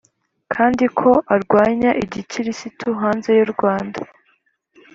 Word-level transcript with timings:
kandi 0.53 0.85
ko 0.99 1.09
arwanya 1.35 1.91
igikirisitu 2.03 2.85
Hanze 3.01 3.29
y 3.37 3.41
urwanda 3.45 3.99